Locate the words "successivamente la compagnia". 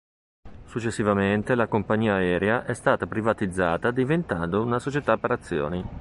0.65-2.15